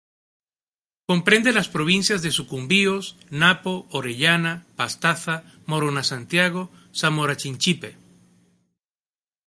[1.09, 7.91] Comprende las provincias de Sucumbíos, Napo, Orellana, Pastaza, Morona Santiago, Zamora Chinchipe.